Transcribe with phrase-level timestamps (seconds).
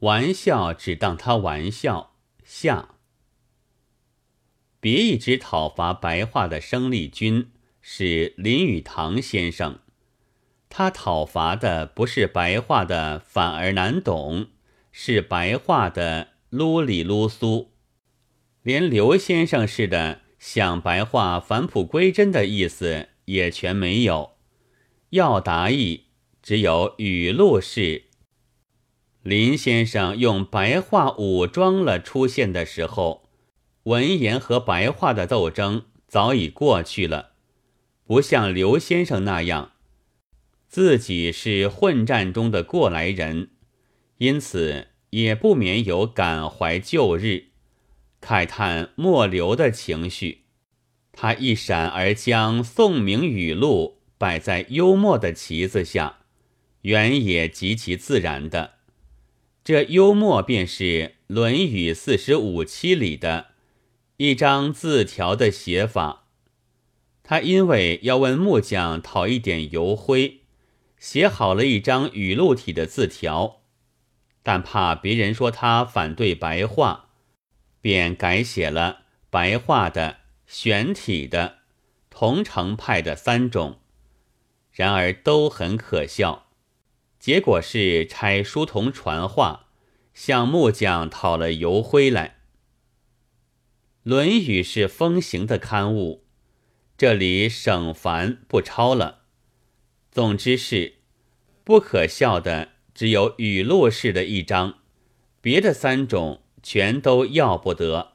[0.00, 2.14] 玩笑只当他玩笑。
[2.44, 2.94] 下。
[4.80, 7.50] 别一直讨伐白话的生力军
[7.80, 9.80] 是林语堂先生，
[10.68, 14.48] 他讨伐的不是白话的反而难懂，
[14.92, 17.72] 是白话的噜里噜苏，
[18.62, 24.36] 连刘先生似的想白话返璞归真的意思也全没有。
[25.10, 26.04] 要达意，
[26.42, 28.07] 只有语录式。
[29.28, 33.28] 林先生用白话武装了出现的时候。
[33.82, 37.32] 文言和白话的斗争早已过去了，
[38.06, 39.72] 不像刘先生那样，
[40.66, 43.50] 自己是混战中的过来人，
[44.16, 47.48] 因此也不免有感怀旧日、
[48.22, 50.44] 慨叹末流的情绪。
[51.12, 56.20] 他一闪而将宋明语录摆在幽默的旗子下，
[56.80, 58.77] 原也极其自然的。
[59.68, 60.84] 这幽默便是
[61.26, 63.48] 《论语》四十五期里的。
[64.16, 66.24] 一张字条的写法，
[67.22, 70.40] 他因为要问木匠讨一点油灰，
[70.98, 73.60] 写好了一张语录体的字条，
[74.42, 77.10] 但怕别人说他反对白话，
[77.82, 81.58] 便改写了白话的、玄体的、
[82.08, 83.80] 同城派的三种，
[84.72, 86.47] 然而都很可笑。
[87.18, 89.66] 结果是差书童传话，
[90.14, 92.28] 向木匠讨了油灰来。
[94.10, 96.24] 《论语》是风行的刊物，
[96.96, 99.22] 这里省繁不抄了。
[100.10, 100.94] 总之是
[101.64, 104.78] 不可笑的，只有语录式的一章，
[105.40, 108.12] 别的三种全都要不得。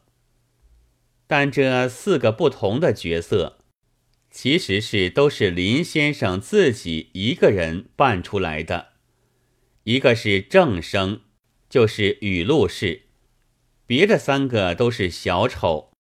[1.27, 3.59] 但这四个不同的角色，
[4.31, 8.92] 其实是都是林先生自己一个人扮出来的。
[9.83, 11.21] 一个是正生，
[11.69, 13.03] 就是语录式。
[13.85, 15.91] 别的三个都是小丑，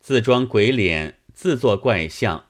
[0.00, 2.46] 自装鬼脸，自作怪相，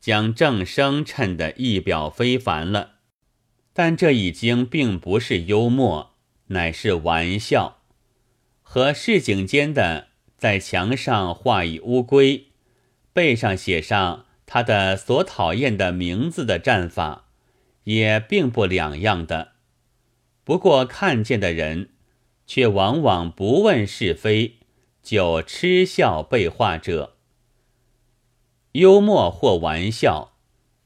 [0.00, 2.92] 将正生衬得一表非凡了。
[3.74, 6.16] 但这已经并不是幽默，
[6.48, 7.82] 乃是玩笑。
[8.62, 10.08] 和市井间的
[10.38, 12.46] 在墙上画一乌龟，
[13.12, 17.26] 背上写上他的所讨厌的名字的战法，
[17.84, 19.49] 也并不两样的。
[20.44, 21.90] 不过看见的人。
[22.46, 24.56] 却往往不问是非，
[25.04, 27.14] 就嗤笑被画者。
[28.72, 30.32] 幽默或玩笑，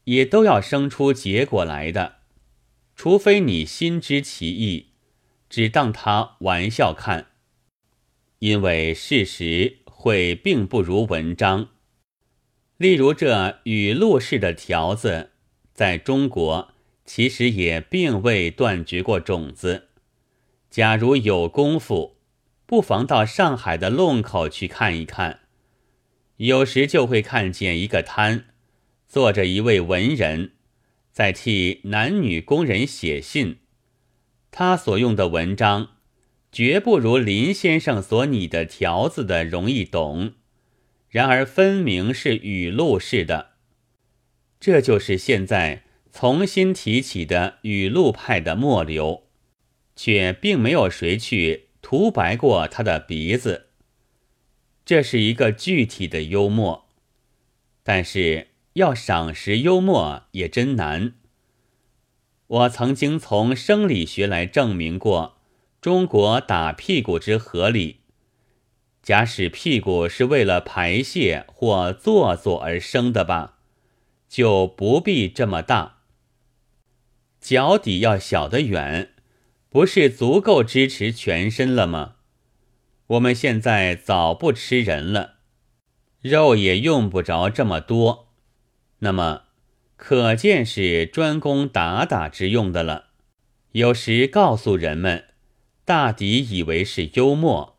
[0.03, 2.17] 也都要生出结果来的，
[2.95, 4.91] 除非你心知其意，
[5.49, 7.29] 只当他玩笑看。
[8.37, 11.69] 因为事实会并不如文章。
[12.77, 15.31] 例如这语录式的条子，
[15.73, 16.74] 在中国
[17.05, 19.89] 其实也并未断绝过种子。
[20.69, 22.17] 假如有功夫，
[22.65, 25.41] 不妨到上海的弄口去看一看，
[26.37, 28.47] 有时就会看见一个摊，
[29.07, 30.51] 坐着一位文人，
[31.11, 33.59] 在替男女工人写信。
[34.51, 35.91] 他所用的文章，
[36.51, 40.33] 绝不如林先生所拟的条子的容易懂，
[41.07, 43.51] 然而分明是语录式的。
[44.59, 45.83] 这就是现在
[46.17, 49.23] 重新提起的语录派的末流。
[49.97, 53.67] 却并没有谁去涂白过他的鼻子。
[54.83, 56.89] 这是一个具体的幽默，
[57.81, 61.13] 但是要赏识幽默也真难。
[62.47, 65.37] 我曾经从生理学来证明过
[65.79, 68.01] 中国打屁股之合理。
[69.01, 73.59] 假使屁股是为了排泄或做作而生的吧，
[74.27, 75.94] 就不必这么大。
[77.45, 79.11] 脚底要小得远。
[79.69, 82.15] 不是足够支持全身了吗？
[83.05, 85.35] 我们现在早不吃人了，
[86.21, 88.29] 肉也用不着这么多，
[88.99, 89.43] 那么
[89.95, 93.09] 可见是专攻打打之用的了。
[93.73, 95.25] 有时告诉人们，
[95.83, 97.77] 大抵以为是幽默，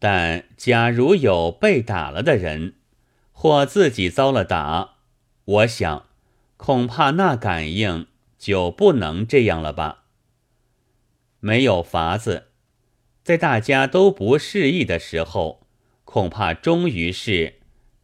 [0.00, 2.74] 但假如有被打了的人，
[3.30, 4.94] 或自己遭了打，
[5.44, 6.06] 我想
[6.56, 8.08] 恐怕那感应
[8.44, 10.04] 就不能这样了吧。
[11.40, 12.48] 没有法子，
[13.22, 15.66] 在大家都不适意的时候，
[16.04, 17.60] 恐怕终于是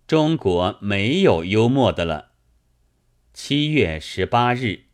[0.07, 2.31] 中国没有幽默的了。
[3.35, 4.90] 七月十八日。